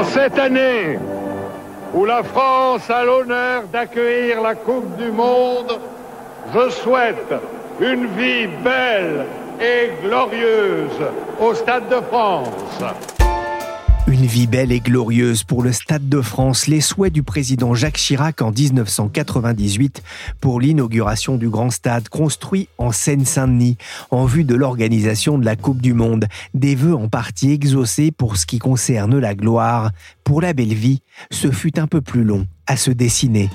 [0.00, 0.98] En cette année
[1.92, 5.78] où la France a l'honneur d'accueillir la Coupe du Monde,
[6.54, 7.34] je souhaite
[7.80, 9.26] une vie belle
[9.60, 11.02] et glorieuse
[11.38, 13.19] au Stade de France.
[14.10, 17.96] Une vie belle et glorieuse pour le Stade de France, les souhaits du président Jacques
[17.96, 20.02] Chirac en 1998
[20.40, 23.76] pour l'inauguration du grand stade construit en Seine-Saint-Denis
[24.10, 28.36] en vue de l'organisation de la Coupe du Monde, des vœux en partie exaucés pour
[28.36, 29.92] ce qui concerne la gloire.
[30.24, 33.48] Pour la belle vie, ce fut un peu plus long à se dessiner.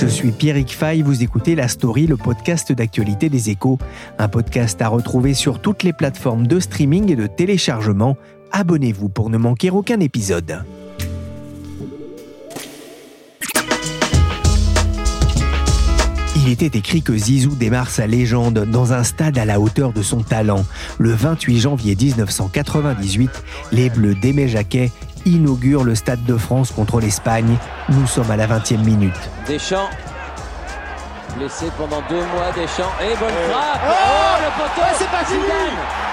[0.00, 3.80] Je suis Pierrick Fay, vous écoutez La Story, le podcast d'actualité des échos,
[4.20, 8.16] un podcast à retrouver sur toutes les plateformes de streaming et de téléchargement.
[8.52, 10.62] Abonnez-vous pour ne manquer aucun épisode.
[16.36, 20.00] Il était écrit que Zizou démarre sa légende dans un stade à la hauteur de
[20.00, 20.64] son talent.
[20.98, 23.30] Le 28 janvier 1998,
[23.72, 24.90] les Bleus d'Aimé Jacquet
[25.26, 27.56] inaugure le Stade de France contre l'Espagne.
[27.88, 29.18] Nous sommes à la 20e minute.
[29.46, 29.90] Deschamps,
[31.36, 33.80] blessé pendant deux mois, Deschamps, et bonne frappe.
[33.86, 35.42] Oh, oh, le poteau C'est pas fini.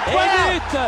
[0.08, 0.78] Et but.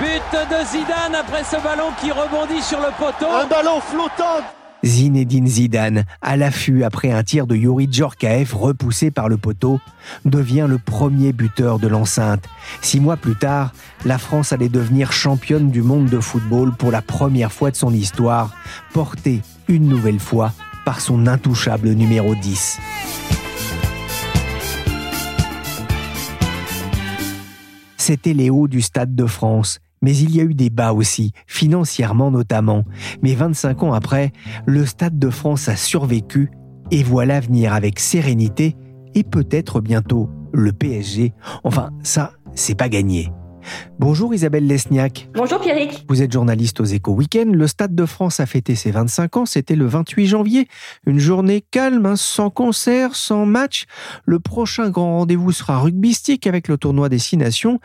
[0.00, 3.30] But de Zidane après ce ballon qui rebondit sur le poteau.
[3.30, 4.42] Un ballon flottant
[4.84, 9.80] Zinedine Zidane, à l'affût après un tir de Yuri Djorkaeff repoussé par le poteau,
[10.24, 12.44] devient le premier buteur de l'enceinte.
[12.80, 13.72] Six mois plus tard,
[14.04, 17.92] la France allait devenir championne du monde de football pour la première fois de son
[17.92, 18.54] histoire,
[18.92, 20.52] portée une nouvelle fois
[20.84, 22.78] par son intouchable numéro 10.
[27.96, 32.30] C'était hauts du Stade de France mais il y a eu des bas aussi, financièrement
[32.30, 32.84] notamment.
[33.22, 34.32] Mais 25 ans après,
[34.66, 36.50] le Stade de France a survécu
[36.90, 38.76] et voit l'avenir avec sérénité
[39.14, 41.32] et peut-être bientôt le PSG.
[41.64, 43.30] Enfin, ça, c'est pas gagné.
[44.00, 45.28] Bonjour Isabelle Lesniak.
[45.34, 46.06] Bonjour Pierrick.
[46.08, 47.50] Vous êtes journaliste aux Échos Week-end.
[47.52, 49.44] Le Stade de France a fêté ses 25 ans.
[49.44, 50.68] C'était le 28 janvier.
[51.06, 53.84] Une journée calme, hein, sans concert, sans match.
[54.24, 57.78] Le prochain grand rendez-vous sera rugbystique avec le tournoi des Six Nations.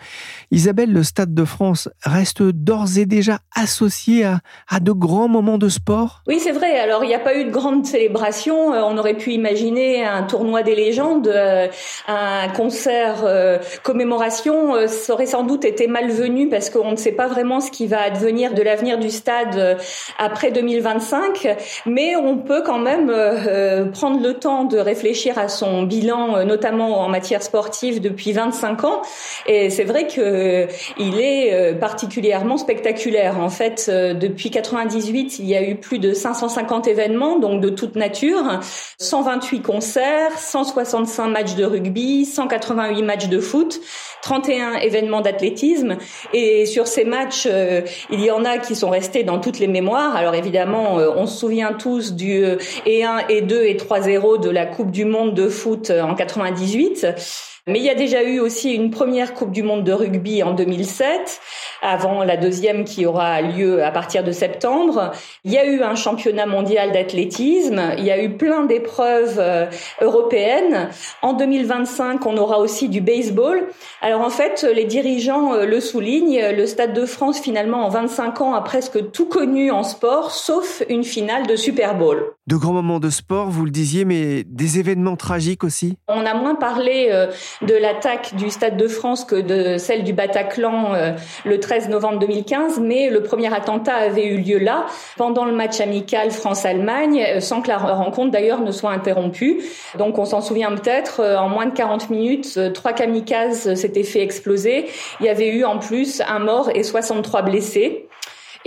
[0.51, 4.39] Isabelle, le Stade de France reste d'ores et déjà associé à,
[4.69, 6.23] à de grands moments de sport?
[6.29, 6.79] Oui, c'est vrai.
[6.79, 8.73] Alors, il n'y a pas eu de grande célébration.
[8.73, 11.67] Euh, on aurait pu imaginer un tournoi des légendes, euh,
[12.07, 14.87] un concert euh, commémoration.
[14.87, 18.01] Ça aurait sans doute été malvenu parce qu'on ne sait pas vraiment ce qui va
[18.01, 19.75] advenir de l'avenir du stade euh,
[20.17, 21.47] après 2025,
[21.85, 26.45] mais on peut quand même euh, euh, prendre le temps de réfléchir à son bilan,
[26.45, 29.01] notamment en matière sportive depuis 25 ans.
[29.45, 30.67] Et c'est vrai que
[30.97, 33.39] il est particulièrement spectaculaire.
[33.39, 37.95] En fait, depuis 98, il y a eu plus de 550 événements, donc de toute
[37.95, 38.59] nature,
[38.99, 43.79] 128 concerts, 165 matchs de rugby, 188 matchs de foot,
[44.21, 45.94] 31 événements d'athlétisme.
[46.33, 49.67] Et sur ces matchs, euh, il y en a qui sont restés dans toutes les
[49.67, 50.15] mémoires.
[50.15, 54.41] Alors évidemment, euh, on se souvient tous du euh, et 1 et 2 et 3-0
[54.41, 57.54] de la Coupe du Monde de foot en 98.
[57.67, 60.53] Mais il y a déjà eu aussi une première Coupe du Monde de rugby en
[60.53, 61.41] 2007,
[61.81, 65.11] avant la deuxième qui aura lieu à partir de septembre.
[65.45, 67.81] Il y a eu un championnat mondial d'athlétisme.
[67.97, 69.65] Il y a eu plein d'épreuves euh,
[69.99, 70.89] européennes.
[71.23, 73.63] En 2025, on aura aussi du baseball.
[73.99, 76.51] Alors en fait, les dirigeants euh, le soulignent.
[76.55, 80.83] Le Stade de France, finalement, en 25 ans, a presque tout connu en sport, sauf
[80.87, 82.35] une finale de Super Bowl.
[82.45, 85.97] De grands moments de sport, vous le disiez, mais des événements tragiques aussi?
[86.07, 90.13] On a moins parlé euh, de l'attaque du Stade de France que de celle du
[90.13, 91.11] Bataclan euh,
[91.45, 94.85] le 13 novembre 2015, mais le premier attentat avait eu lieu là,
[95.17, 99.63] pendant le match amical France-Allemagne, euh, sans que la rencontre d'ailleurs ne soit interrompue.
[99.97, 104.85] Donc on s'en souvient peut-être, en moins de 40 minutes, trois kamikazes s'étaient fait exploser.
[105.19, 108.07] Il y avait eu en plus un mort et 63 blessés.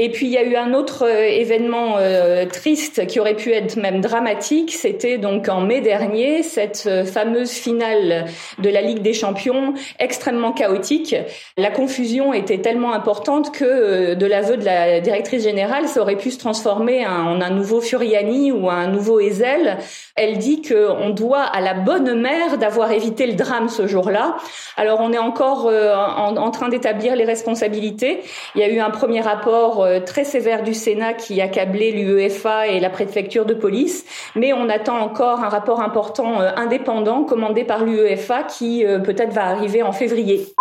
[0.01, 3.53] Et puis il y a eu un autre euh, événement euh, triste qui aurait pu
[3.53, 8.27] être même dramatique, c'était donc en mai dernier cette euh, fameuse finale
[8.59, 11.17] de la Ligue des Champions extrêmement chaotique.
[11.57, 16.31] La confusion était tellement importante que de l'aveu de la directrice générale, ça aurait pu
[16.31, 19.79] se transformer en un nouveau Furiani ou un nouveau Ezel.
[20.15, 24.37] Elle dit qu'on doit à la bonne mère d'avoir évité le drame ce jour-là.
[24.77, 28.21] Alors on est encore en, en train d'établir les responsabilités.
[28.55, 32.69] Il y a eu un premier rapport euh, très sévère du Sénat qui accablait l'UEFA
[32.69, 34.05] et la préfecture de police,
[34.35, 39.33] mais on attend encore un rapport important euh, indépendant commandé par l'UEFA qui euh, peut-être
[39.33, 40.55] va arriver en février.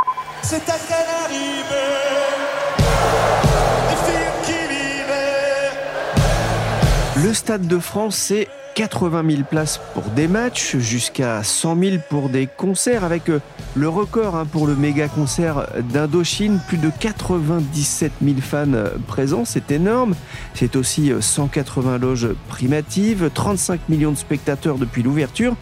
[7.28, 12.30] Le Stade de France, c'est 80 000 places pour des matchs, jusqu'à 100 000 pour
[12.30, 13.42] des concerts, avec euh,
[13.76, 19.44] le record hein, pour le méga concert d'Indochine, plus de 97 000 fans euh, présents,
[19.44, 20.16] c'est énorme.
[20.54, 25.58] C'est aussi 180 euh, loges primatives, 35 millions de spectateurs depuis l'ouverture.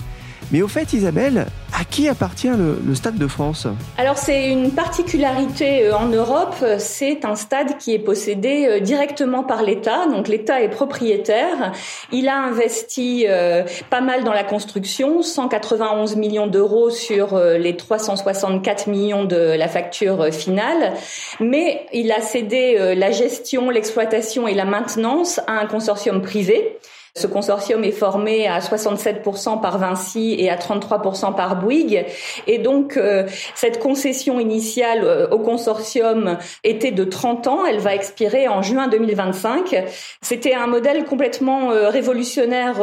[0.52, 1.48] Mais au fait, Isabelle,
[1.78, 3.68] à qui appartient le, Stade de France
[3.98, 9.44] Alors c'est une particularité euh, en Europe, c'est un stade qui est possédé euh, directement
[9.44, 11.74] par l'État, donc l'État est propriétaire.
[12.14, 18.88] Il a investi euh, pas mal dans la construction, 191 millions d'euros sur les 364
[18.88, 20.94] millions de la facture finale,
[21.40, 26.78] mais il a cédé la gestion, l'exploitation et la maintenance à un consortium privé.
[27.18, 32.06] Ce consortium est formé à 67% par Vinci et à 33% par Bouygues.
[32.46, 33.26] Et donc, euh,
[33.56, 37.66] cette concession initiale euh, au consortium était de 30 ans.
[37.66, 39.86] Elle va expirer en juin 2025.
[40.20, 42.82] C'était un modèle complètement euh, révolutionnaire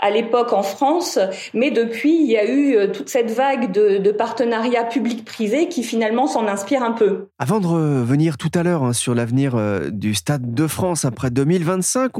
[0.00, 1.18] à l'époque en France.
[1.52, 6.48] Mais depuis, il y a eu toute cette vague de, partenariats public-privé qui finalement s'en
[6.48, 7.28] inspire un peu.
[7.38, 9.60] Avant de revenir tout à l'heure hein, sur l'avenir
[9.90, 12.12] du Stade de France après 2025,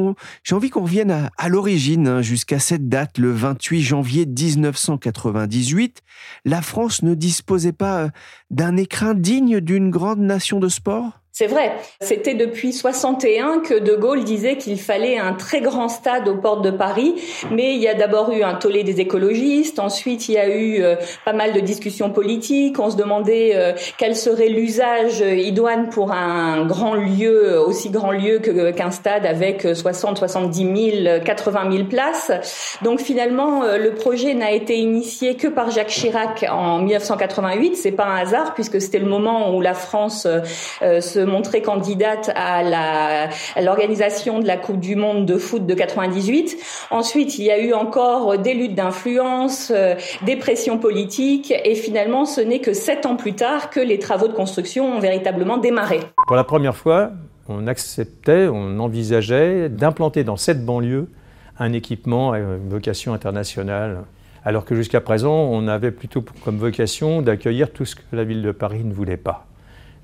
[0.44, 6.02] j'ai envie qu'on revienne à, à l'origine, hein, jusqu'à cette date, le 28 janvier 1998,
[6.44, 8.08] la France ne disposait pas euh,
[8.50, 11.20] d'un écrin digne d'une grande nation de sport?
[11.38, 11.70] C'est vrai.
[12.00, 16.64] C'était depuis 61 que De Gaulle disait qu'il fallait un très grand stade aux portes
[16.64, 17.14] de Paris.
[17.52, 19.78] Mais il y a d'abord eu un tollé des écologistes.
[19.78, 22.80] Ensuite, il y a eu euh, pas mal de discussions politiques.
[22.80, 28.40] On se demandait euh, quel serait l'usage idoine pour un grand lieu, aussi grand lieu
[28.40, 32.32] qu'un stade avec 60, 70 000, 80 000 places.
[32.82, 37.76] Donc finalement, euh, le projet n'a été initié que par Jacques Chirac en 1988.
[37.76, 40.26] C'est pas un hasard puisque c'était le moment où la France
[40.80, 43.28] se montrée candidate à
[43.60, 46.56] l'organisation de la Coupe du Monde de foot de 98.
[46.90, 52.24] Ensuite, il y a eu encore des luttes d'influence, euh, des pressions politiques, et finalement,
[52.24, 56.00] ce n'est que sept ans plus tard que les travaux de construction ont véritablement démarré.
[56.26, 57.10] Pour la première fois,
[57.48, 61.08] on acceptait, on envisageait d'implanter dans cette banlieue
[61.58, 62.38] un équipement à
[62.68, 64.04] vocation internationale
[64.44, 68.42] alors que jusqu'à présent, on avait plutôt comme vocation d'accueillir tout ce que la ville
[68.42, 69.47] de Paris ne voulait pas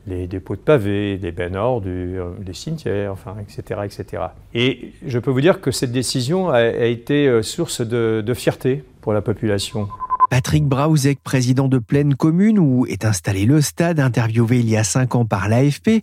[0.07, 4.25] les dépôts de pavés, des bennes ordures, des cimetières, enfin, etc., etc.
[4.55, 9.13] Et je peux vous dire que cette décision a, été euh, source de, fierté pour
[9.13, 9.89] la population.
[10.31, 14.85] Patrick Brausek, président de Pleine Commune, où est installé le stade, interviewé il y a
[14.85, 16.03] cinq ans par l'AFP,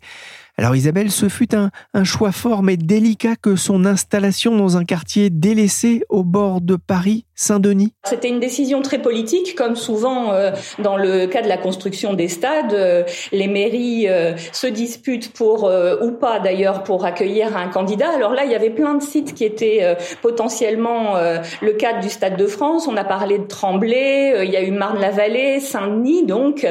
[0.62, 1.72] alors Isabelle, ce fut un,
[2.04, 7.26] choix fort mais délicat que son installation dans un quartier délaissé au bord de Paris,
[7.34, 7.94] Saint-Denis.
[8.06, 12.28] C'était une décision très politique, comme souvent euh, dans le cas de la construction des
[12.28, 12.74] stades.
[12.74, 18.12] Euh, les mairies euh, se disputent pour, ou pas d'ailleurs, pour accueillir un candidat.
[18.16, 21.16] Alors là, il y avait plein de sites qui étaient potentiellement
[21.62, 22.88] le cadre du Stade de France.
[22.88, 26.68] On a parlé de Tremblay, il y a eu Marne-la-Vallée, Saint-Denis, donc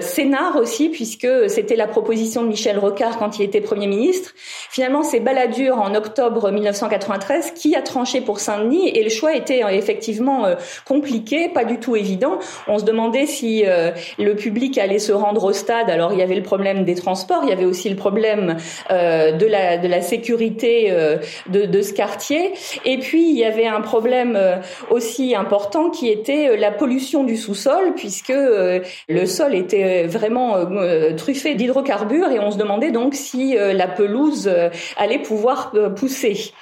[0.00, 4.32] Sénart aussi, puisque c'était la proposition de Michel Rocard quand il était Premier ministre.
[4.36, 9.64] Finalement, c'est Balladur en octobre 1993 qui a tranché pour Saint-Denis et le choix était
[9.64, 12.38] euh, effectivement euh, compliqué, pas du tout évident.
[12.68, 15.90] On se demandait si euh, le public allait se rendre au stade.
[15.90, 18.56] Alors il y avait le problème des transports, il y avait aussi le problème
[18.90, 20.92] de la sécurité
[21.48, 22.52] de ce quartier.
[22.84, 24.38] Et puis il y avait un problème
[24.90, 28.32] aussi important qui était la pollution du sous-sol puisque
[29.08, 30.56] le sol était vraiment
[31.16, 35.90] truffé d'hydrocarbures et on se demandait donc si euh, la pelouse euh, allait pouvoir euh,
[35.90, 36.52] pousser.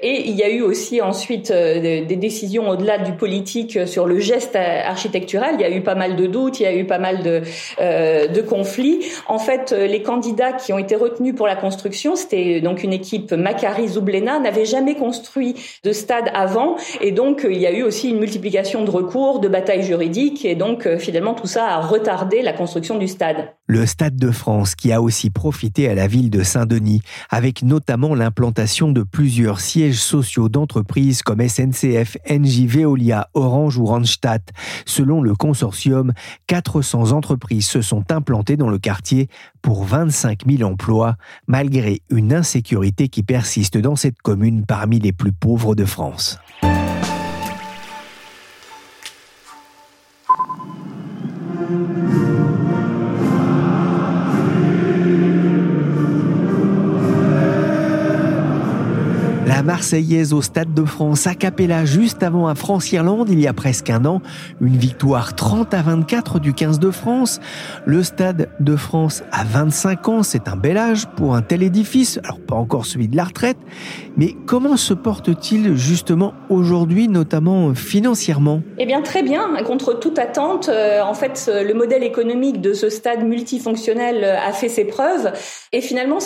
[0.00, 4.54] Et il y a eu aussi ensuite des décisions au-delà du politique sur le geste
[4.56, 5.56] architectural.
[5.58, 7.42] Il y a eu pas mal de doutes, il y a eu pas mal de,
[7.80, 9.00] de conflits.
[9.26, 13.32] En fait, les candidats qui ont été retenus pour la construction, c'était donc une équipe
[13.32, 18.18] Macari-Zoublena, n'avaient jamais construit de stade avant, et donc il y a eu aussi une
[18.18, 22.98] multiplication de recours, de batailles juridiques, et donc finalement tout ça a retardé la construction
[22.98, 23.48] du stade.
[23.66, 28.14] Le Stade de France qui a aussi profité à la ville de Saint-Denis, avec notamment
[28.14, 29.60] l'implantation de plusieurs
[29.92, 34.42] sociaux d'entreprises comme SNCF, Engie, Veolia, Orange ou Randstad.
[34.86, 36.12] Selon le consortium,
[36.46, 39.28] 400 entreprises se sont implantées dans le quartier
[39.62, 41.16] pour 25 000 emplois,
[41.46, 46.38] malgré une insécurité qui persiste dans cette commune parmi les plus pauvres de France.
[59.58, 63.52] La Marseillaise au Stade de France, a capella juste avant à France-Irlande il y a
[63.52, 64.22] presque un an.
[64.60, 67.40] Une victoire 30 à 24 du 15 de France.
[67.84, 72.20] Le Stade de France a 25 ans, c'est un bel âge pour un tel édifice.
[72.22, 73.56] Alors pas encore celui de la retraite,
[74.16, 78.62] mais comment se porte-t-il justement aujourd'hui, notamment financièrement?
[78.78, 80.68] Eh bien très bien, contre toute attente.
[80.68, 85.32] Euh, en fait, le modèle économique de ce stade multifonctionnel a fait ses preuves.
[85.72, 86.18] Et finalement,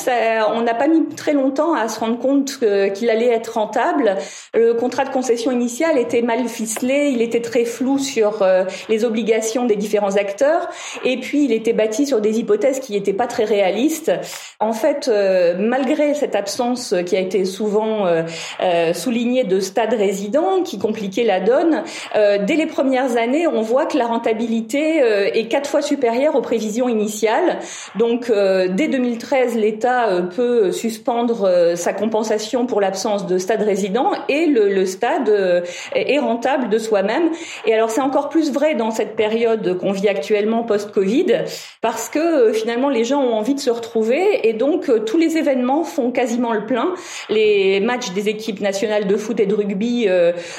[0.54, 2.60] on n'a pas mis très longtemps à se rendre compte
[2.92, 4.16] qu'il allait être rentable.
[4.54, 9.04] Le contrat de concession initial était mal ficelé, il était très flou sur euh, les
[9.04, 10.68] obligations des différents acteurs,
[11.04, 14.12] et puis il était bâti sur des hypothèses qui n'étaient pas très réalistes.
[14.60, 20.62] En fait, euh, malgré cette absence qui a été souvent euh, soulignée de stade résident,
[20.62, 21.82] qui compliquait la donne,
[22.14, 24.98] dès les premières années, on voit que la rentabilité
[25.34, 27.58] est quatre fois supérieure aux prévisions initiales.
[27.96, 34.86] Donc, dès 2013, l'État peut suspendre sa compensation pour l'absence de stade résident et le,
[34.86, 35.60] stade euh,
[35.94, 37.30] est rentable de soi-même.
[37.66, 41.44] Et alors c'est encore plus vrai dans cette période qu'on vit actuellement post-Covid
[41.80, 45.18] parce que euh, finalement les gens ont envie de se retrouver et donc euh, tous
[45.18, 46.94] les événements font quasiment le plein.
[47.28, 50.08] Les matchs des équipes nationales de foot et de rugby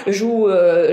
[0.08, 0.50] jouent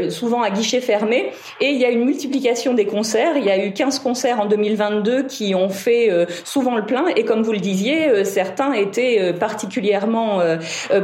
[0.09, 3.37] souvent à guichet fermé et il y a une multiplication des concerts.
[3.37, 6.11] Il y a eu 15 concerts en 2022 qui ont fait
[6.45, 10.41] souvent le plein et comme vous le disiez, certains étaient particulièrement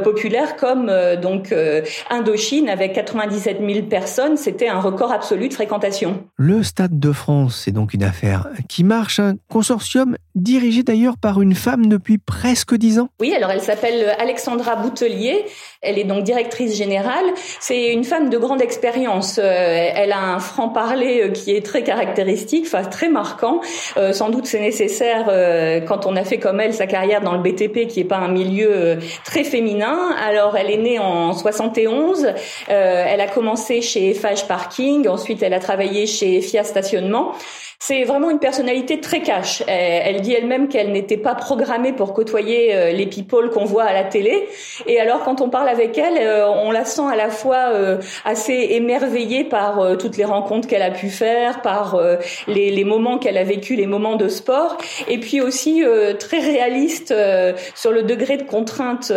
[0.03, 5.53] populaires comme euh, donc euh, Indochine avec 97 000 personnes, c'était un record absolu de
[5.53, 6.23] fréquentation.
[6.37, 11.41] Le Stade de France, c'est donc une affaire qui marche, un consortium dirigé d'ailleurs par
[11.41, 13.09] une femme depuis presque dix ans.
[13.19, 15.45] Oui, alors elle s'appelle Alexandra Boutelier,
[15.81, 17.25] elle est donc directrice générale.
[17.59, 19.39] C'est une femme de grande expérience.
[19.39, 19.43] Euh,
[19.95, 23.61] elle a un franc-parler qui est très caractéristique, enfin très marquant.
[24.11, 25.25] sans doute c'est nécessaire
[25.87, 28.27] quand on a fait comme elle sa carrière dans le BTP, qui n'est pas un
[28.27, 30.09] milieu très féminin.
[30.17, 32.25] Alors, elle est née en 71.
[32.25, 35.07] Euh, elle a commencé chez Fage Parking.
[35.07, 37.33] Ensuite, elle a travaillé chez Fiat Stationnement.
[37.79, 39.61] C'est vraiment une personnalité très cash.
[39.67, 43.93] Elle, dit elle-même qu'elle n'était pas programmée pour côtoyer euh, les people qu'on voit à
[43.93, 44.47] la télé.
[44.87, 47.69] Et alors, quand on parle avec elle, euh, on la sent à la fois
[48.25, 51.99] assez émerveillée par toutes les rencontres qu'elle a pu faire, par
[52.47, 54.77] les, les moments qu'elle a vécu, les moments de sport,
[55.07, 55.83] et puis aussi
[56.19, 57.13] très réaliste
[57.75, 59.11] sur le degré de contrainte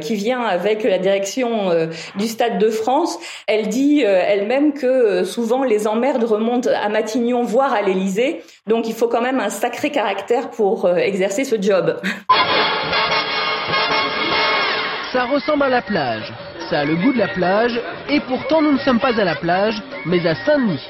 [0.00, 1.86] qui vient avec la direction euh,
[2.16, 3.18] du Stade de France.
[3.46, 8.42] Elle dit euh, elle-même que euh, souvent les emmerdes remontent à Matignon, voire à l'Élysée.
[8.66, 12.00] Donc il faut quand même un sacré caractère pour exercer ce job.
[15.12, 16.32] Ça ressemble à la plage.
[16.68, 17.80] Ça a le goût de la plage.
[18.10, 20.86] Et pourtant, nous ne sommes pas à la plage, mais à Saint-Denis.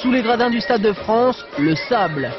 [0.00, 2.30] Sous les gradins du Stade de France, le sable.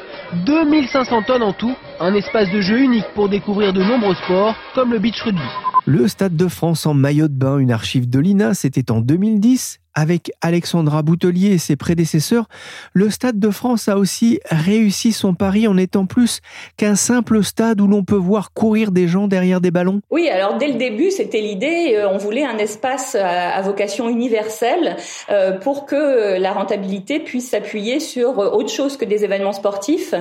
[0.46, 4.92] 2500 tonnes en tout, un espace de jeu unique pour découvrir de nombreux sports comme
[4.92, 5.40] le beach rugby.
[5.84, 9.80] Le Stade de France en maillot de bain, une archive de l'INA, c'était en 2010.
[9.94, 12.48] Avec Alexandra Boutelier et ses prédécesseurs,
[12.94, 16.40] le Stade de France a aussi réussi son pari en étant plus
[16.76, 20.00] qu'un simple stade où l'on peut voir courir des gens derrière des ballons.
[20.10, 24.96] Oui, alors dès le début, c'était l'idée, euh, on voulait un espace à vocation universelle
[25.30, 30.14] euh, pour que la rentabilité puisse s'appuyer sur autre chose que des événements sportifs.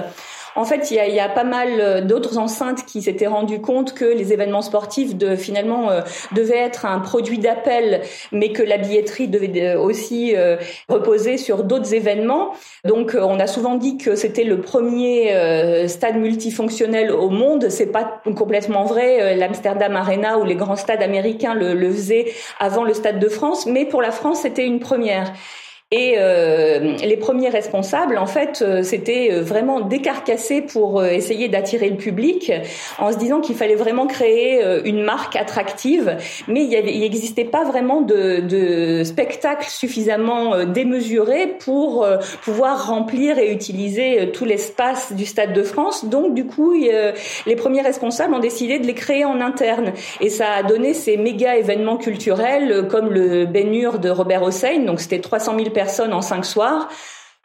[0.56, 4.06] En fait, il y a, pas mal euh, d'autres enceintes qui s'étaient rendues compte que
[4.06, 6.02] les événements sportifs de, finalement euh,
[6.34, 8.02] devaient être un produit d'appel,
[8.34, 10.36] mais que la billetterie devait euh, aussi
[10.90, 12.54] reposer sur d'autres événements.
[12.84, 15.34] Donc, on a souvent dit que c'était le premier
[15.88, 17.70] stade multifonctionnel au monde.
[17.70, 19.36] C'est pas complètement vrai.
[19.36, 23.66] L'Amsterdam Arena ou les grands stades américains le, le faisaient avant le Stade de France,
[23.66, 25.34] mais pour la France, c'était une première.
[25.94, 31.90] Et euh, les premiers responsables, en fait, euh, c'était euh, vraiment décarcassé pour essayer d'attirer
[31.90, 32.50] le public,
[32.98, 36.16] en se disant qu'il fallait vraiment créer une marque attractive,
[36.48, 42.08] mais il n'existait pas vraiment de, de spectacle suffisamment démesuré pour
[42.44, 46.06] pouvoir remplir et utiliser tout l'espace du Stade de France.
[46.06, 50.52] Donc, du coup, les premiers responsables ont décidé de les créer en interne, et ça
[50.52, 54.80] a donné ces méga événements culturels comme le Ben de Robert Hossein.
[54.86, 56.88] Donc, c'était 300 000 personnes personnes en cinq soirs.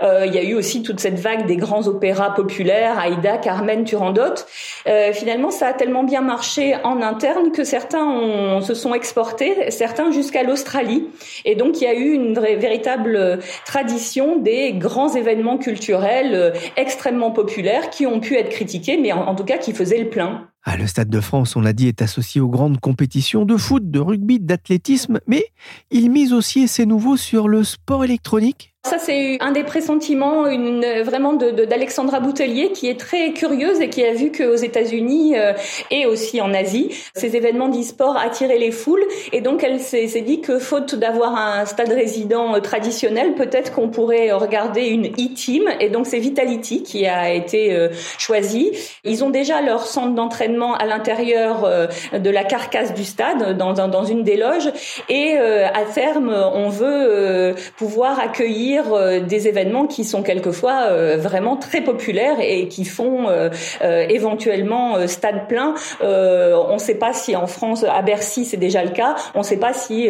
[0.02, 3.84] Euh, il y a eu aussi toute cette vague des grands opéras populaires, Aïda, Carmen,
[3.84, 4.44] Turandot.
[4.86, 10.10] Euh, finalement, ça a tellement bien marché en interne que certains se sont exportés, certains
[10.10, 11.08] jusqu'à l'Australie.
[11.46, 17.30] Et donc, il y a eu une véritable tradition des grands événements culturels euh, extrêmement
[17.30, 20.48] populaires qui ont pu être critiqués, mais en, tout cas qui faisaient le plein.
[20.64, 23.90] Ah, le Stade de France, on l'a dit, est associé aux grandes compétitions de foot,
[23.90, 25.44] de rugby, d'athlétisme, mais
[25.90, 31.02] il mise aussi ses nouveaux sur le sport électronique ça, c'est un des pressentiments une,
[31.02, 35.52] vraiment d'Alexandra de, Boutelier qui est très curieuse et qui a vu qu'aux États-Unis euh,
[35.90, 39.04] et aussi en Asie, ces événements d'e-sport attiraient les foules.
[39.32, 43.88] Et donc, elle s'est dit que faute d'avoir un stade résident euh, traditionnel, peut-être qu'on
[43.88, 45.64] pourrait regarder une e-team.
[45.80, 47.88] Et donc, c'est Vitality qui a été euh,
[48.18, 48.72] choisi.
[49.04, 51.68] Ils ont déjà leur centre d'entraînement à l'intérieur
[52.12, 54.70] de la carcasse du stade, dans, dans, dans une des loges.
[55.08, 61.56] Et à terme, on veut pouvoir accueillir euh, des événements qui sont quelquefois euh, vraiment
[61.56, 65.74] très populaires et qui font euh, éventuellement stade plein.
[66.00, 69.16] on ne sait pas si en France, à Bercy, c'est déjà le cas.
[69.34, 70.08] On ne sait pas si,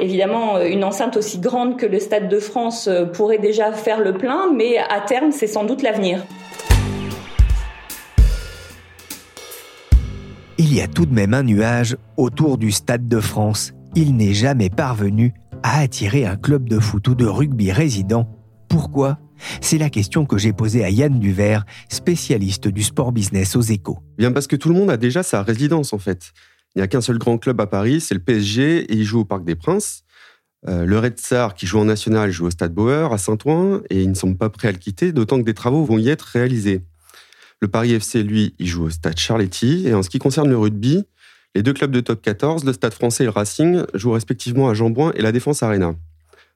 [0.00, 4.50] évidemment, une enceinte aussi grande que le Stade de France pourrait déjà faire le plein,
[4.52, 6.24] mais à terme, c'est sans doute l'avenir.
[10.58, 13.72] Il y a tout de même un nuage autour du Stade de France.
[13.96, 18.28] Il n'est jamais parvenu à attirer un club de foot ou de rugby résident.
[18.68, 19.18] Pourquoi?
[19.62, 23.98] C'est la question que j'ai posée à Yann Duvert, spécialiste du sport business aux échos.
[24.18, 26.32] Bien parce que tout le monde a déjà sa résidence en fait.
[26.74, 29.20] Il n'y a qu'un seul grand club à Paris, c'est le PSG, et il joue
[29.20, 30.02] au Parc des Princes.
[30.68, 34.02] Euh, le Red Star, qui joue en national, joue au Stade Bauer à Saint-Ouen, et
[34.02, 36.24] ils ne sont pas prêts à le quitter, d'autant que des travaux vont y être
[36.24, 36.82] réalisés.
[37.62, 40.58] Le Paris FC, lui, il joue au Stade Charletti, et en ce qui concerne le
[40.58, 41.04] rugby,
[41.54, 44.74] les deux clubs de top 14, le Stade français et le Racing, jouent respectivement à
[44.74, 45.94] Jean-Bouin et la Défense Arena.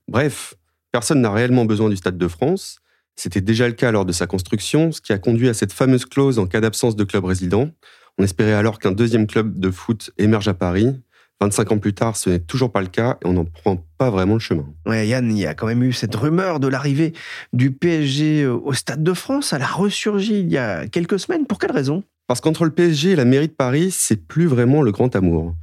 [0.08, 0.54] Bref,
[0.92, 2.80] personne n'a réellement besoin du Stade de France.
[3.14, 6.04] C'était déjà le cas lors de sa construction, ce qui a conduit à cette fameuse
[6.04, 7.70] clause en cas d'absence de club résident.
[8.18, 11.00] On espérait alors qu'un deuxième club de foot émerge à Paris.
[11.40, 14.10] 25 ans plus tard, ce n'est toujours pas le cas et on n'en prend pas
[14.10, 14.66] vraiment le chemin.
[14.86, 17.12] Ouais, Yann, il y a quand même eu cette rumeur de l'arrivée
[17.52, 19.52] du PSG euh, au Stade de France.
[19.52, 21.46] Elle a ressurgi il y a quelques semaines.
[21.46, 22.02] Pour quelle raison?
[22.28, 25.56] Parce qu'entre le PSG et la mairie de Paris, c'est plus vraiment le grand amour.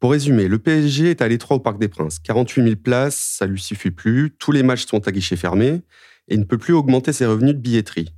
[0.00, 2.18] Pour résumer, le PSG est à l'étroit au Parc des Princes.
[2.18, 4.34] 48 000 places, ça lui suffit plus.
[4.36, 5.80] Tous les matchs sont à guichet fermé
[6.26, 8.12] et il ne peut plus augmenter ses revenus de billetterie.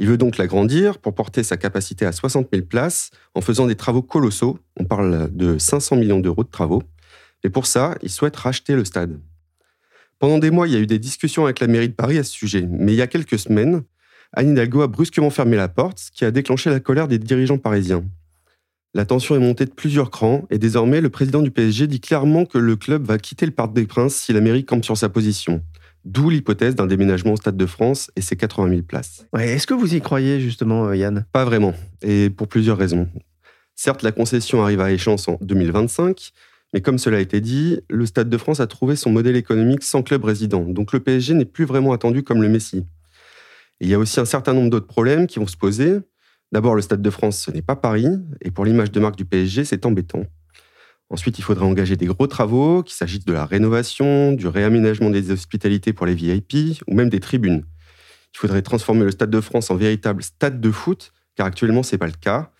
[0.00, 3.76] Il veut donc l'agrandir pour porter sa capacité à 60 000 places en faisant des
[3.76, 4.58] travaux colossaux.
[4.78, 6.82] On parle de 500 millions d'euros de travaux.
[7.44, 9.20] Et pour ça, il souhaite racheter le stade.
[10.18, 12.24] Pendant des mois, il y a eu des discussions avec la mairie de Paris à
[12.24, 12.66] ce sujet.
[12.68, 13.82] Mais il y a quelques semaines,
[14.34, 17.58] Anne Hidalgo a brusquement fermé la porte, ce qui a déclenché la colère des dirigeants
[17.58, 18.04] parisiens.
[18.94, 22.44] La tension est montée de plusieurs crans et désormais le président du PSG dit clairement
[22.44, 25.62] que le club va quitter le Parc des Princes si l'Amérique campe sur sa position.
[26.04, 29.26] D'où l'hypothèse d'un déménagement au Stade de France et ses 80 000 places.
[29.38, 31.26] Est-ce que vous y croyez justement, euh, Yann?
[31.32, 33.08] Pas vraiment, et pour plusieurs raisons.
[33.74, 36.32] Certes, la concession arrive à échéance en 2025,
[36.72, 39.82] mais comme cela a été dit, le Stade de France a trouvé son modèle économique
[39.82, 42.84] sans club résident, donc le PSG n'est plus vraiment attendu comme le Messi
[43.80, 45.98] il y a aussi un certain nombre d'autres problèmes qui vont se poser.
[46.50, 48.08] D'abord, le Stade de France, ce n'est pas Paris,
[48.40, 50.24] et pour l'image de marque du PSG, c'est embêtant.
[51.10, 55.30] Ensuite, il faudrait engager des gros travaux, qu'il s'agisse de la rénovation, du réaménagement des
[55.30, 57.64] hospitalités pour les VIP, ou même des tribunes.
[58.34, 61.94] Il faudrait transformer le Stade de France en véritable stade de foot, car actuellement, ce
[61.94, 62.50] n'est pas le cas.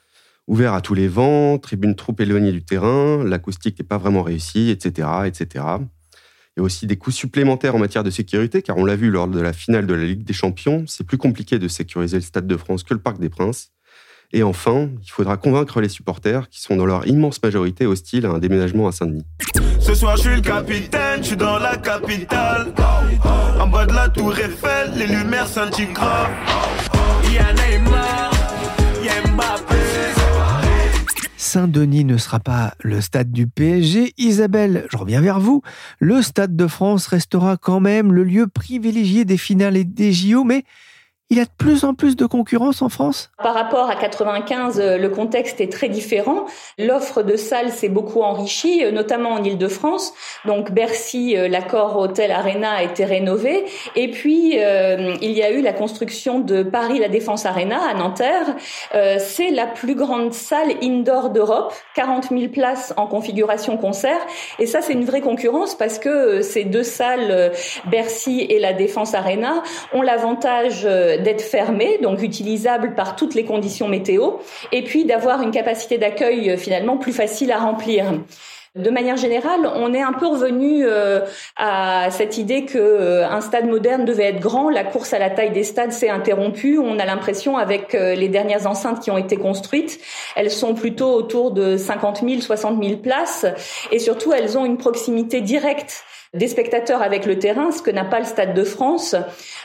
[0.46, 4.70] Ouvert à tous les vents, tribune trop éloignée du terrain, l'acoustique n'est pas vraiment réussie,
[4.70, 5.64] etc., etc.
[6.58, 9.40] A aussi des coûts supplémentaires en matière de sécurité, car on l'a vu lors de
[9.40, 12.56] la finale de la Ligue des Champions, c'est plus compliqué de sécuriser le Stade de
[12.56, 13.70] France que le Parc des Princes.
[14.32, 18.30] Et enfin, il faudra convaincre les supporters qui sont dans leur immense majorité hostiles à
[18.30, 19.24] un déménagement à Saint-Denis.
[19.80, 22.74] Ce soir, je suis le capitaine, je suis dans la capitale.
[23.58, 25.46] En bas de la tour Eiffel, les lumières
[27.24, 28.27] Il y a Neymar,
[31.48, 34.12] Saint-Denis ne sera pas le stade du PSG.
[34.18, 35.62] Isabelle, je reviens vers vous.
[35.98, 40.44] Le stade de France restera quand même le lieu privilégié des finales et des JO,
[40.44, 40.64] mais
[41.30, 44.80] il y a de plus en plus de concurrence en France Par rapport à 95,
[44.80, 46.46] euh, le contexte est très différent.
[46.78, 50.14] L'offre de salles s'est beaucoup enrichie, euh, notamment en Ile-de-France.
[50.46, 53.66] Donc Bercy, euh, l'accord Hôtel Arena a été rénové.
[53.94, 58.46] Et puis, il y a eu la construction de Paris La Défense Arena à Nanterre.
[59.18, 64.18] C'est la plus grande salle indoor d'Europe, 40 000 places en configuration concert.
[64.58, 67.52] Et ça, c'est une vraie concurrence parce que ces deux salles,
[67.86, 69.62] Bercy et La Défense Arena,
[69.92, 70.86] ont l'avantage
[71.22, 74.32] d'être fermé, donc utilisable par toutes les conditions météo,
[74.72, 78.12] et puis d'avoir une capacité d'accueil euh, finalement plus facile à remplir.
[78.76, 81.20] De manière générale, on est un peu revenu euh,
[81.56, 84.68] à cette idée que euh, un stade moderne devait être grand.
[84.70, 86.78] La course à la taille des stades s'est interrompue.
[86.78, 89.98] On a l'impression, avec les dernières enceintes qui ont été construites,
[90.36, 93.46] elles sont plutôt autour de 50 000, 60 000 places,
[93.90, 98.04] et surtout elles ont une proximité directe des spectateurs avec le terrain, ce que n'a
[98.04, 99.16] pas le Stade de France.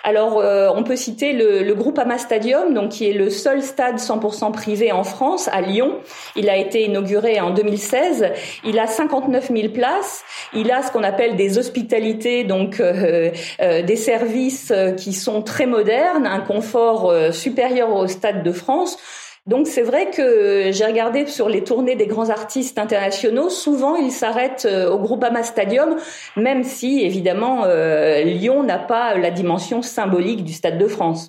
[0.04, 3.98] Alors, euh, on peut citer le, groupe Ama Stadium, donc qui est le seul stade
[3.98, 6.00] 100% privé en France, à Lyon.
[6.36, 8.32] Il a été inauguré en 2016.
[8.64, 10.24] Il a 59 000 places.
[10.54, 15.66] Il a ce qu'on appelle des hospitalités, donc euh, euh, des services qui sont très
[15.66, 18.98] modernes, un confort supérieur au Stade de France.
[19.46, 24.14] Donc c'est vrai que j'ai regardé sur les tournées des grands artistes internationaux, souvent ils
[24.14, 25.98] s'arrêtent euh, au Groupama Stadium,
[26.38, 31.28] même si évidemment euh, Lyon n'a pas la dimension symbolique du Stade de France.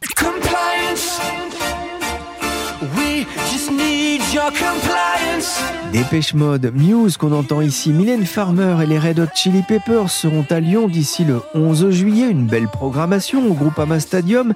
[5.93, 10.47] Dépêche Mode, Muse qu'on entend ici, Mylène Farmer et les Red Hot Chili Peppers seront
[10.51, 14.55] à Lyon d'ici le 11 juillet, une belle programmation au Groupama Stadium.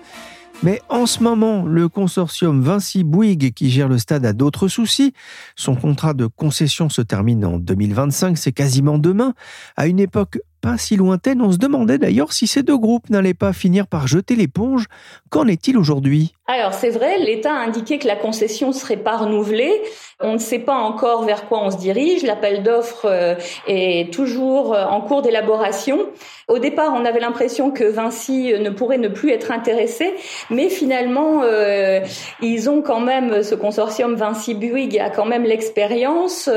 [0.65, 5.15] Mais en ce moment, le consortium Vinci Bouygues, qui gère le stade, a d'autres soucis.
[5.55, 9.35] Son contrat de concession se termine en 2025, c'est quasiment demain.
[9.77, 13.35] À une époque pas si lointaine, on se demandait d'ailleurs si ces deux groupes n'allaient
[13.35, 14.87] pas finir par jeter l'éponge.
[15.31, 16.35] Qu'en est-il aujourd'hui?
[16.51, 19.83] Alors c'est vrai, l'État a indiqué que la concession serait pas renouvelée.
[20.19, 22.23] On ne sait pas encore vers quoi on se dirige.
[22.23, 23.35] L'appel d'offres euh,
[23.67, 26.07] est toujours euh, en cours d'élaboration.
[26.49, 30.15] Au départ, on avait l'impression que Vinci ne pourrait ne plus être intéressé,
[30.49, 32.01] mais finalement, euh,
[32.41, 36.49] ils ont quand même ce consortium Vinci Bouygues a quand même l'expérience.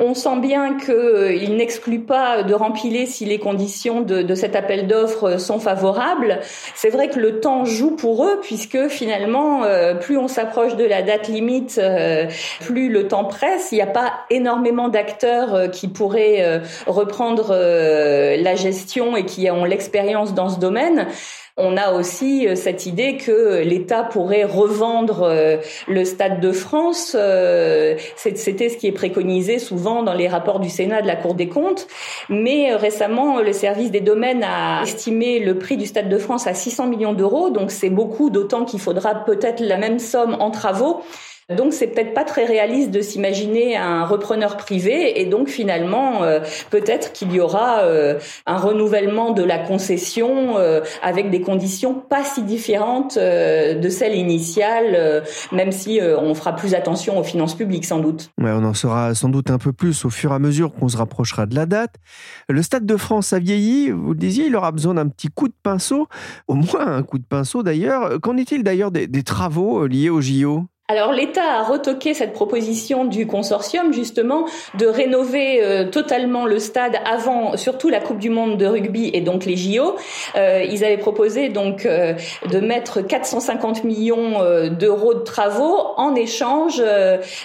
[0.00, 4.86] on sent bien qu'il n'exclut pas de remplir si les conditions de, de cet appel
[4.86, 6.40] d'offres sont favorables.
[6.74, 9.17] C'est vrai que le temps joue pour eux puisque finalement,
[10.00, 11.80] plus on s'approche de la date limite,
[12.60, 17.48] plus le temps presse, il n'y a pas énormément d'acteurs euh, qui pourraient euh, reprendre
[17.50, 21.06] euh, la gestion et qui ont l'expérience dans ce domaine.
[21.60, 25.28] On a aussi cette idée que l'État pourrait revendre
[25.88, 27.16] le Stade de France.
[28.16, 31.48] C'était ce qui est préconisé souvent dans les rapports du Sénat de la Cour des
[31.48, 31.88] comptes.
[32.28, 36.54] Mais récemment, le service des domaines a estimé le prix du Stade de France à
[36.54, 37.50] 600 millions d'euros.
[37.50, 41.02] Donc c'est beaucoup, d'autant qu'il faudra peut-être la même somme en travaux.
[41.56, 46.40] Donc c'est peut-être pas très réaliste de s'imaginer un repreneur privé et donc finalement euh,
[46.68, 52.22] peut-être qu'il y aura euh, un renouvellement de la concession euh, avec des conditions pas
[52.22, 58.00] si différentes de celles initiales, même si on fera plus attention aux finances publiques sans
[58.00, 58.30] doute.
[58.38, 60.88] Ouais, on en saura sans doute un peu plus au fur et à mesure qu'on
[60.88, 61.94] se rapprochera de la date.
[62.48, 65.48] Le Stade de France a vieilli, vous le disiez, il aura besoin d'un petit coup
[65.48, 66.08] de pinceau,
[66.46, 68.20] au moins un coup de pinceau d'ailleurs.
[68.20, 73.04] Qu'en est-il d'ailleurs des, des travaux liés au JO alors l'État a retoqué cette proposition
[73.04, 74.46] du consortium justement
[74.78, 79.20] de rénover euh, totalement le stade avant surtout la Coupe du monde de rugby et
[79.20, 79.96] donc les JO.
[80.36, 82.14] Euh, ils avaient proposé donc euh,
[82.50, 84.38] de mettre 450 millions
[84.70, 86.82] d'euros de travaux en échange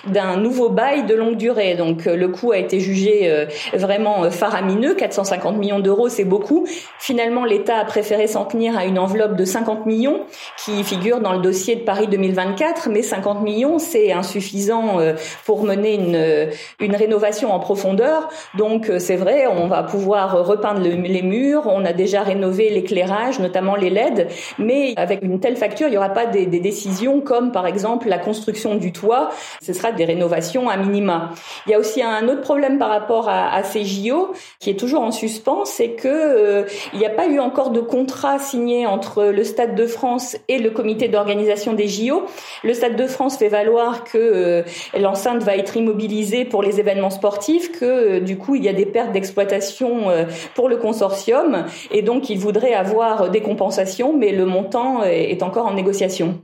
[0.07, 1.75] d'un nouveau bail de longue durée.
[1.75, 6.65] Donc le coût a été jugé vraiment faramineux, 450 millions d'euros, c'est beaucoup.
[6.97, 10.21] Finalement l'État a préféré s'en tenir à une enveloppe de 50 millions
[10.63, 15.13] qui figure dans le dossier de Paris 2024, mais 50 millions, c'est insuffisant euh,
[15.45, 18.29] pour mener une, euh, une rénovation en profondeur.
[18.57, 23.39] Donc euh, c'est vrai, on va pouvoir repeindre les murs, on a déjà rénové l'éclairage,
[23.39, 24.27] notamment les LED,
[24.59, 28.19] mais avec une telle facture, il n'y aura pas des, décisions comme par exemple la
[28.19, 29.29] construction du toit,
[29.61, 31.31] ce sera des rénovations à minima.
[31.65, 34.79] Il y a aussi un autre problème par rapport à, à ces JO qui est
[34.79, 39.25] toujours en suspens, c'est que il n'y a pas eu encore de contrat signé entre
[39.25, 42.23] le Stade de France et le comité d'organisation des JO.
[42.63, 44.63] Le Stade de France fait valoir que euh,
[44.99, 48.73] l'enceinte va être immobilisée pour les événements sportifs, que euh, du coup il y a
[48.73, 54.31] des pertes d'exploitation euh, pour le consortium et donc il voudrait avoir des compensations, mais
[54.31, 56.39] le montant est encore en négociation.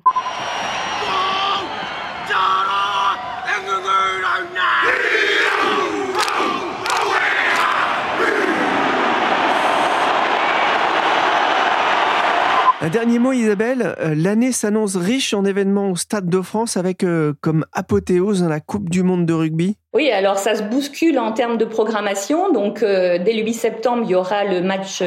[12.82, 13.94] Un dernier mot, Isabelle.
[14.00, 18.62] Euh, l'année s'annonce riche en événements au Stade de France avec euh, comme apothéose la
[18.62, 19.76] Coupe du Monde de rugby.
[19.94, 22.54] Oui, alors ça se bouscule en termes de programmation.
[22.54, 25.04] Donc euh, dès le 8 septembre, il y aura le match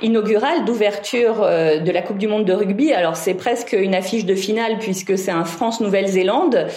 [0.00, 2.92] inaugural d'ouverture de la Coupe du Monde de rugby.
[2.92, 6.68] Alors c'est presque une affiche de finale puisque c'est un France-Nouvelle-Zélande.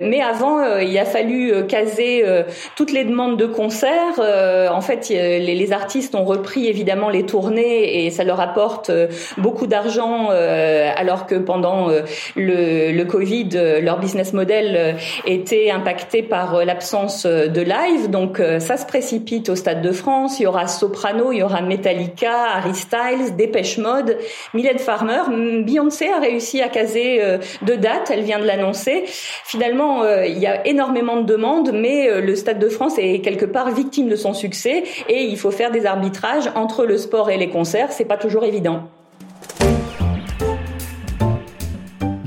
[0.00, 4.18] Mais avant, euh, il a fallu euh, caser euh, toutes les demandes de concerts.
[4.18, 8.90] en fait, les, artistes ont repris évidemment les tournées et ça leur apporte
[9.36, 11.88] beaucoup d'argent, alors que pendant
[12.34, 18.10] le, le, Covid, leur business model était impacté par l'absence de live.
[18.10, 20.40] Donc ça se précipite au Stade de France.
[20.40, 24.18] Il y aura Soprano, il y aura Metallica, Harry Styles, Dépêche Mode,
[24.54, 25.22] Mylène Farmer.
[25.62, 27.20] Beyoncé a réussi à caser
[27.62, 28.10] deux dates.
[28.10, 29.04] Elle vient de l'annoncer.
[29.06, 33.20] Finalement euh, il y a énormément de demandes, mais euh, le Stade de France est
[33.20, 37.30] quelque part victime de son succès et il faut faire des arbitrages entre le sport
[37.30, 37.92] et les concerts.
[37.92, 38.84] C'est pas toujours évident.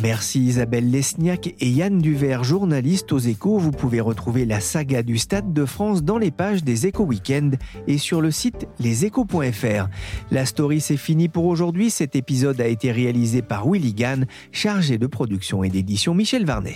[0.04, 3.58] Merci Isabelle Lesniak et Yann Duvert, journaliste aux échos.
[3.58, 7.52] Vous pouvez retrouver la saga du Stade de France dans les pages des échos week-end
[7.88, 9.88] et sur le site leséchos.fr.
[10.30, 11.90] La story c'est fini pour aujourd'hui.
[11.90, 16.76] Cet épisode a été réalisé par Willy Gann, chargé de production et d'édition Michel Varnet.